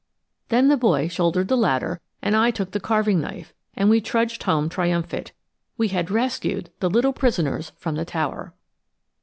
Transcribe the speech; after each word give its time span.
Then 0.49 0.67
the 0.67 0.77
boy 0.77 1.07
shouldered 1.09 1.47
the 1.47 1.55
ladder, 1.55 2.01
and 2.23 2.35
I 2.35 2.49
took 2.49 2.71
the 2.71 2.79
carving 2.79 3.21
knife, 3.21 3.53
and 3.75 3.87
we 3.87 4.01
trudged 4.01 4.41
home 4.41 4.67
triumphant; 4.67 5.31
we 5.77 5.89
had 5.89 6.09
rescued 6.09 6.71
the 6.79 6.89
little 6.89 7.13
prisoners 7.13 7.71
from 7.77 7.93
the 7.97 8.05
tower! 8.05 8.55